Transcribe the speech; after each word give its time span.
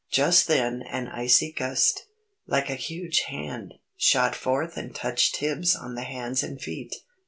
Just 0.09 0.47
then 0.47 0.81
an 0.81 1.09
icy 1.09 1.51
gust, 1.51 2.07
like 2.47 2.71
a 2.71 2.73
huge 2.73 3.19
hand, 3.27 3.75
shot 3.95 4.33
forth 4.33 4.75
and 4.75 4.95
touched 4.95 5.35
Tibbs 5.35 5.75
on 5.75 5.93
the 5.93 6.01
hands 6.05 6.41
and 6.41 6.59
feet. 6.59 6.95